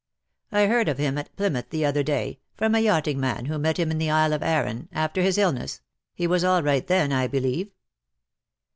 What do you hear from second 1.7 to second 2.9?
other day, from a